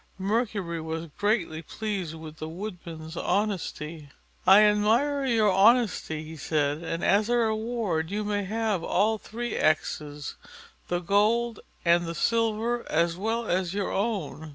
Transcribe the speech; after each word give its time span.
Mercury 0.17 0.81
was 0.81 1.09
greatly 1.15 1.61
pleased 1.61 2.15
with 2.15 2.37
the 2.37 2.49
Woodman's 2.49 3.15
honesty. 3.15 4.09
"I 4.47 4.61
admire 4.63 5.23
your 5.25 5.51
honesty," 5.51 6.23
he 6.23 6.37
said, 6.37 6.79
"and 6.81 7.03
as 7.03 7.29
a 7.29 7.37
reward 7.37 8.09
you 8.09 8.23
may 8.23 8.43
have 8.45 8.83
all 8.83 9.19
three 9.19 9.55
axes, 9.55 10.37
the 10.87 11.01
gold 11.01 11.59
and 11.85 12.07
the 12.07 12.15
silver 12.15 12.83
as 12.91 13.15
well 13.15 13.45
as 13.45 13.75
your 13.75 13.91
own." 13.91 14.49